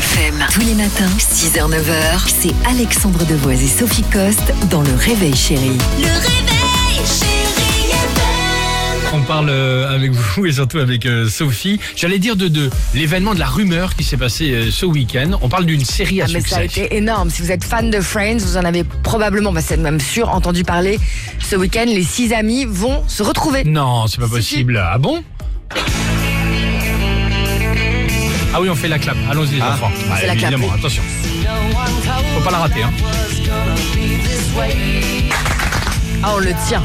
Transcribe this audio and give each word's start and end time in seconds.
FM. 0.00 0.46
Tous 0.54 0.60
les 0.60 0.72
matins, 0.72 1.10
6h-9h, 1.18 2.26
c'est 2.26 2.54
Alexandre 2.66 3.22
Devoise 3.26 3.62
et 3.62 3.66
Sophie 3.66 4.02
Coste 4.04 4.50
dans 4.70 4.80
Le 4.80 4.94
Réveil 4.94 5.36
Chérie. 5.36 5.76
Le 5.98 6.06
réveil, 6.06 7.04
chérie 7.04 7.90
FM. 7.90 9.12
On 9.12 9.20
parle 9.24 9.50
euh, 9.50 9.94
avec 9.94 10.12
vous 10.12 10.46
et 10.46 10.52
surtout 10.52 10.78
avec 10.78 11.04
euh, 11.04 11.28
Sophie. 11.28 11.78
J'allais 11.96 12.18
dire 12.18 12.34
de, 12.36 12.48
de 12.48 12.70
l'événement 12.94 13.34
de 13.34 13.40
la 13.40 13.46
rumeur 13.46 13.94
qui 13.94 14.04
s'est 14.04 14.16
passé 14.16 14.50
euh, 14.52 14.70
ce 14.70 14.86
week-end. 14.86 15.32
On 15.42 15.50
parle 15.50 15.66
d'une 15.66 15.84
série 15.84 16.22
à 16.22 16.26
Ah, 16.26 16.32
mais 16.32 16.40
ça 16.40 16.56
a 16.58 16.64
été 16.64 16.96
énorme. 16.96 17.28
Si 17.28 17.42
vous 17.42 17.50
êtes 17.52 17.64
fan 17.64 17.90
de 17.90 18.00
Friends, 18.00 18.38
vous 18.38 18.56
en 18.56 18.64
avez 18.64 18.84
probablement, 18.84 19.52
bah, 19.52 19.60
c'est 19.60 19.76
même 19.76 20.00
sûr, 20.00 20.30
entendu 20.30 20.64
parler. 20.64 20.98
Ce 21.40 21.56
week-end, 21.56 21.84
les 21.86 22.04
six 22.04 22.32
amis 22.32 22.64
vont 22.66 23.02
se 23.06 23.22
retrouver. 23.22 23.64
Non, 23.64 24.06
c'est 24.06 24.18
pas 24.18 24.28
Si, 24.28 24.32
possible. 24.32 24.82
Ah 24.82 24.96
bon? 24.96 25.22
Ah 28.60 28.62
oui, 28.62 28.68
on 28.68 28.74
fait 28.74 28.88
la 28.88 28.98
clap. 28.98 29.16
Allons-y 29.30 29.54
les 29.54 29.62
enfants. 29.62 29.90
Ah, 30.10 30.16
C'est 30.20 30.26
la 30.26 30.36
clap, 30.36 30.52
évidemment, 30.52 30.70
oui. 30.74 30.78
attention. 30.78 31.02
Faut 32.34 32.40
pas 32.44 32.50
la 32.50 32.58
rater. 32.58 32.82
Hein. 32.82 32.92
Ah, 36.22 36.34
on 36.36 36.38
le 36.38 36.52
tient. 36.68 36.82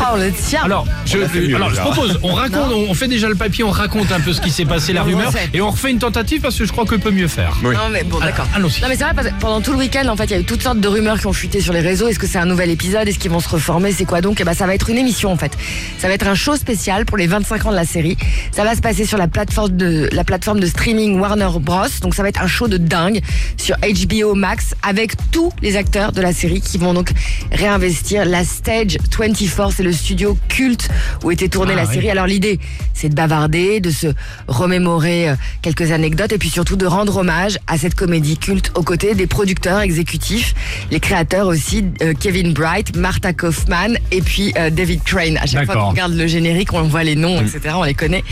Ah, 0.00 0.12
on 0.14 0.16
le 0.16 0.32
tient. 0.32 0.64
Alors, 0.64 0.84
je, 1.04 1.18
alors, 1.54 1.70
je 1.70 1.80
propose, 1.80 2.18
on 2.24 2.32
raconte, 2.32 2.72
on 2.72 2.92
fait 2.92 3.06
déjà 3.06 3.28
le 3.28 3.36
papier, 3.36 3.62
on 3.62 3.70
raconte 3.70 4.10
un 4.10 4.18
peu 4.18 4.32
ce 4.32 4.40
qui 4.40 4.50
s'est 4.50 4.64
passé, 4.64 4.92
la 4.92 5.04
rumeur, 5.04 5.32
et 5.54 5.60
on 5.60 5.70
refait 5.70 5.92
une 5.92 6.00
tentative 6.00 6.40
parce 6.40 6.56
que 6.58 6.64
je 6.64 6.72
crois 6.72 6.84
qu'on 6.84 6.98
peut 6.98 7.12
mieux 7.12 7.28
faire. 7.28 7.56
Non, 7.62 7.70
mais 7.92 8.02
bon, 8.02 8.18
d'accord. 8.18 8.46
Ah, 8.52 8.56
allons-y. 8.56 8.82
Non, 8.82 8.88
mais 8.88 8.96
c'est 8.96 9.04
vrai, 9.04 9.14
parce 9.14 9.28
que 9.28 9.34
pendant 9.38 9.60
tout 9.60 9.70
le 9.72 9.78
week-end, 9.78 10.08
en 10.08 10.16
fait, 10.16 10.24
il 10.24 10.30
y 10.32 10.34
a 10.34 10.40
eu 10.40 10.44
toutes 10.44 10.62
sortes 10.62 10.80
de 10.80 10.88
rumeurs 10.88 11.20
qui 11.20 11.28
ont 11.28 11.32
fuité 11.32 11.60
sur 11.60 11.72
les 11.72 11.80
réseaux. 11.80 12.08
Est-ce 12.08 12.18
que 12.18 12.26
c'est 12.26 12.38
un 12.38 12.46
nouvel 12.46 12.70
épisode? 12.70 13.06
Est-ce 13.06 13.20
qu'ils 13.20 13.30
vont 13.30 13.40
se 13.40 13.48
reformer? 13.48 13.92
C'est 13.92 14.04
quoi? 14.04 14.20
Donc 14.20 14.40
Eh 14.40 14.44
ben, 14.44 14.54
ça 14.54 14.66
va 14.66 14.74
être 14.74 14.90
une 14.90 14.98
émission, 14.98 15.30
en 15.30 15.36
fait. 15.36 15.52
Ça 15.98 16.08
va 16.08 16.14
être 16.14 16.26
un 16.26 16.34
show 16.34 16.56
spécial 16.56 17.04
pour 17.04 17.16
les 17.16 17.28
25 17.28 17.66
ans 17.66 17.70
de 17.70 17.76
la 17.76 17.86
série. 17.86 18.16
Ça 18.50 18.64
va 18.64 18.74
se 18.74 18.80
passer 18.80 19.04
sur 19.04 19.18
la 19.18 19.28
plateforme 19.28 19.76
de, 19.76 20.08
la 20.12 20.24
plateforme 20.24 20.58
de 20.58 20.66
streaming 20.66 21.20
Warner 21.20 21.48
Bros. 21.60 21.86
Donc, 22.02 22.14
ça 22.16 22.22
va 22.22 22.28
être 22.28 22.42
un 22.42 22.48
show 22.48 22.66
de 22.66 22.76
dingue 22.76 23.20
sur 23.56 23.76
HBO 23.76 24.34
Max 24.34 24.74
avec 24.82 25.12
tous 25.30 25.52
les 25.62 25.76
acteurs 25.76 26.10
de 26.10 26.20
la 26.20 26.32
série 26.32 26.60
qui 26.60 26.76
vont 26.78 26.92
donc 26.92 27.12
réinvestir 27.52 28.24
la 28.24 28.44
Stage 28.48 28.98
24. 29.18 29.72
C'est 29.72 29.82
le 29.82 29.92
studio 29.92 30.36
culte 30.48 30.88
où 31.22 31.30
était 31.30 31.48
tournée 31.48 31.74
Ah, 31.74 31.82
la 31.82 31.86
oui. 31.86 31.94
série. 31.94 32.10
Alors, 32.10 32.26
l'idée, 32.26 32.58
c'est 32.94 33.08
de 33.08 33.14
bavarder, 33.14 33.80
de 33.80 33.90
se 33.90 34.08
remémorer 34.48 35.28
euh, 35.30 35.34
quelques 35.62 35.92
anecdotes 35.92 36.32
et 36.32 36.38
puis 36.38 36.50
surtout 36.50 36.76
de 36.76 36.86
rendre 36.86 37.18
hommage 37.18 37.58
à 37.66 37.78
cette 37.78 37.94
comédie 37.94 38.36
culte 38.38 38.72
aux 38.74 38.82
côtés 38.82 39.14
des 39.14 39.26
producteurs 39.26 39.80
exécutifs, 39.80 40.54
les 40.90 41.00
créateurs 41.00 41.46
aussi, 41.46 41.84
euh, 42.02 42.14
Kevin 42.18 42.52
Bright, 42.52 42.96
Martha 42.96 43.32
Kaufman 43.32 43.94
et 44.10 44.22
puis 44.22 44.52
euh, 44.58 44.70
David 44.70 45.02
Crane. 45.04 45.36
À 45.36 45.46
chaque 45.46 45.66
fois 45.66 45.74
qu'on 45.76 45.90
regarde 45.90 46.14
le 46.14 46.26
générique, 46.26 46.72
on 46.72 46.82
voit 46.82 47.04
les 47.04 47.16
noms, 47.16 47.40
etc. 47.40 47.74
On 47.76 47.84
les 47.84 47.94
connaît. 47.94 48.24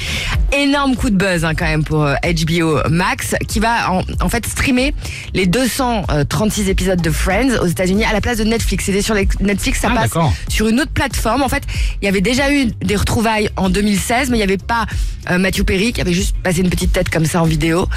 Énorme 0.56 0.97
coup 0.97 1.11
de 1.11 1.17
buzz 1.17 1.44
hein, 1.44 1.55
quand 1.55 1.67
même 1.67 1.84
pour 1.84 2.03
euh, 2.05 2.14
HBO 2.25 2.89
Max 2.91 3.34
qui 3.48 3.61
va 3.61 3.92
en, 3.92 4.03
en 4.20 4.28
fait 4.28 4.47
streamer 4.47 4.94
les 5.34 5.47
236 5.47 6.69
épisodes 6.69 7.00
de 7.00 7.11
Friends 7.11 7.56
aux 7.62 7.67
États-Unis 7.67 8.05
à 8.05 8.12
la 8.12 8.20
place 8.20 8.39
de 8.39 8.44
Netflix. 8.44 8.84
C'était 8.87 9.03
sur 9.03 9.14
les- 9.14 9.28
Netflix, 9.41 9.81
ça 9.81 9.89
Ah, 9.91 9.94
passe 9.94 10.06
d'accord. 10.06 10.33
sur 10.49 10.69
une 10.69 10.81
autre 10.81 10.93
plateforme. 10.93 11.43
En 11.43 11.49
fait, 11.49 11.62
il 12.00 12.05
y 12.05 12.09
avait 12.09 12.21
déjà 12.21 12.53
eu 12.53 12.67
des 12.67 12.97
retrouvailles 12.97 13.50
en 13.56 13.71
2016, 13.71 14.31
mais 14.31 14.37
il 14.37 14.41
n'y 14.41 14.44
avait 14.44 14.56
pas 14.56 14.87
euh, 15.31 15.39
Matthew 15.39 15.62
Perry 15.65 15.93
qui 15.93 16.00
avait 16.00 16.12
juste 16.12 16.37
passé 16.43 16.61
une 16.61 16.71
petite 16.71 16.93
tête 16.93 17.11
comme 17.11 17.27
ça 17.27 17.43
en 17.43 17.47
vidéo. 17.47 17.89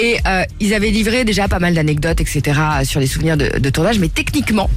Et 0.00 0.18
euh, 0.26 0.44
ils 0.60 0.74
avaient 0.74 0.90
livré 0.90 1.24
déjà 1.24 1.48
pas 1.48 1.58
mal 1.58 1.74
d'anecdotes, 1.74 2.20
etc. 2.20 2.58
sur 2.84 3.00
les 3.00 3.06
souvenirs 3.06 3.36
de, 3.36 3.58
de 3.58 3.70
tournage. 3.70 3.98
Mais 3.98 4.08
techniquement, 4.08 4.70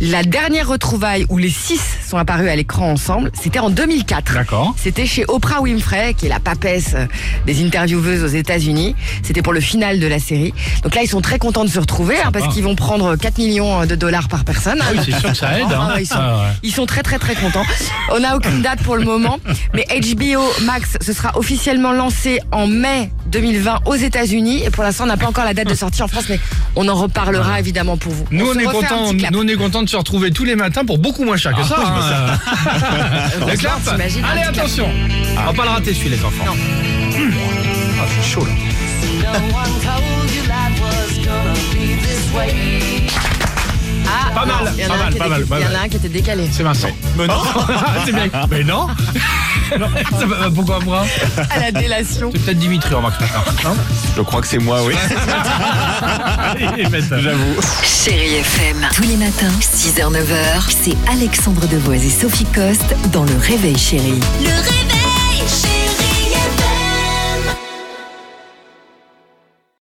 la 0.00 0.22
dernière 0.22 0.68
retrouvaille 0.68 1.26
où 1.28 1.38
les 1.38 1.50
six 1.50 1.80
sont 2.06 2.16
apparus 2.16 2.48
à 2.48 2.56
l'écran 2.56 2.90
ensemble, 2.90 3.30
c'était 3.40 3.58
en 3.58 3.70
2004. 3.70 4.34
D'accord. 4.34 4.74
C'était 4.78 5.06
chez 5.06 5.24
Oprah 5.28 5.60
Winfrey, 5.62 6.14
qui 6.14 6.26
est 6.26 6.28
la 6.28 6.40
papesse 6.40 6.92
euh, 6.94 7.06
des 7.46 7.64
intervieweuses 7.64 8.22
aux 8.22 8.34
États-Unis. 8.34 8.94
C'était 9.22 9.42
pour 9.42 9.52
le 9.52 9.60
final 9.60 10.00
de 10.00 10.06
la 10.06 10.18
série. 10.18 10.54
Donc 10.82 10.94
là, 10.94 11.02
ils 11.02 11.08
sont 11.08 11.20
très 11.20 11.38
contents 11.38 11.64
de 11.64 11.70
se 11.70 11.80
retrouver 11.80 12.16
hein, 12.22 12.30
parce 12.32 12.52
qu'ils 12.52 12.64
vont 12.64 12.74
prendre 12.74 13.16
4 13.16 13.38
millions 13.38 13.86
de 13.86 13.94
dollars 13.94 14.28
par 14.28 14.44
personne. 14.44 14.78
Ah 14.80 14.92
oui, 14.92 15.00
c'est 15.04 15.18
sûr 15.18 15.30
que 15.30 15.36
ça 15.36 15.58
aide. 15.58 15.66
Hein. 15.70 15.94
Ah, 16.10 16.14
ils, 16.14 16.14
sont, 16.14 16.14
Ah, 16.18 16.36
ouais. 16.48 16.52
ils 16.62 16.72
sont 16.72 16.86
très 16.86 17.02
très 17.02 17.18
très 17.18 17.34
contents. 17.34 17.64
On 18.12 18.20
n'a 18.20 18.36
aucune 18.36 18.62
date 18.62 18.82
pour 18.82 18.96
le 18.96 19.04
moment, 19.04 19.38
mais 19.74 19.84
HBO 19.90 20.42
Max 20.64 20.96
ce 21.00 21.12
sera 21.12 21.36
officiellement 21.36 21.92
lancé 21.92 22.40
en 22.52 22.66
mai 22.66 23.10
2020 23.26 23.80
aux 23.86 23.94
États-Unis 23.94 24.62
et 24.64 24.70
pour 24.70 24.82
l'instant 24.84 25.04
on 25.04 25.08
n'a 25.08 25.16
pas 25.16 25.26
encore 25.26 25.44
la 25.44 25.54
date 25.54 25.68
de 25.68 25.74
sortie 25.74 26.02
en 26.02 26.08
France, 26.08 26.24
mais 26.28 26.38
on 26.76 26.88
en 26.88 26.94
reparlera 26.94 27.58
évidemment 27.60 27.96
pour 27.96 28.12
vous. 28.12 28.24
Nous 28.30 28.46
on, 28.46 28.58
est 28.58 28.64
content, 28.64 29.12
nous 29.12 29.40
on 29.42 29.48
est 29.48 29.56
content 29.56 29.82
de 29.82 29.88
se 29.88 29.96
retrouver 29.96 30.30
tous 30.30 30.44
les 30.44 30.56
matins 30.56 30.84
pour 30.84 30.98
beaucoup 30.98 31.24
moins 31.24 31.36
cher 31.36 31.54
que 31.54 31.62
ça. 31.64 31.76
hein. 31.78 32.38
Le 33.46 33.56
clap. 33.58 33.80
Allez 33.88 34.10
clap. 34.20 34.48
attention, 34.48 34.88
on 35.38 35.44
va 35.44 35.52
pas 35.52 35.64
le 35.64 35.70
rater 35.70 35.94
celui 35.94 36.10
les 36.10 36.24
enfants. 36.24 36.44
Ah, 37.98 38.04
c'est 38.22 38.28
chaud 38.30 38.44
là. 38.44 38.52
Ah, 45.14 45.18
Pas 45.18 45.28
mal, 45.28 45.40
il 45.40 45.40
y 45.40 45.42
en 45.42 45.46
a 45.46 45.48
pas 45.48 45.56
un 45.56 45.58
mal, 45.58 45.60
Il 45.60 45.62
y 45.62 45.66
en 45.66 45.68
mal. 45.68 45.76
a 45.76 45.82
un 45.82 45.88
qui 45.88 45.96
était 45.96 46.08
décalé. 46.08 46.48
C'est 46.52 46.62
Vincent. 46.62 46.88
Mais 47.16 47.26
non. 47.26 47.34
c'est 48.04 48.12
bien. 48.12 48.28
Mais 48.50 48.64
non. 48.64 48.86
Ça 50.20 50.26
va- 50.26 50.50
Pourquoi 50.54 50.78
moi 50.80 51.04
À 51.50 51.58
la 51.58 51.72
délation. 51.72 52.30
C'est 52.32 52.40
peut-être 52.44 52.58
Dimitri 52.58 52.94
en. 52.94 53.02
Non 53.02 53.08
Je 54.16 54.22
crois 54.22 54.40
que 54.40 54.46
c'est 54.46 54.58
moi, 54.58 54.80
oui. 54.84 54.94
J'avoue. 57.20 57.56
Chérie 57.82 58.36
FM. 58.36 58.86
Tous 58.94 59.02
les 59.02 59.16
matins, 59.16 59.52
6h-9h, 59.60 60.62
c'est 60.68 60.96
Alexandre 61.10 61.66
Devoise 61.68 62.04
et 62.04 62.10
Sophie 62.10 62.46
Coste 62.54 62.94
dans 63.12 63.24
Le 63.24 63.36
Réveil 63.38 63.76
Chérie. 63.78 64.20
Le 64.40 64.48
réveil, 64.50 65.42
chérie 65.48 65.75